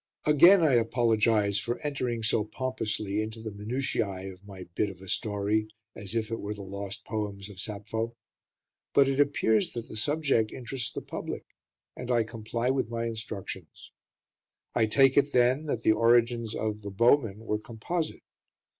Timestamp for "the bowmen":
16.81-17.37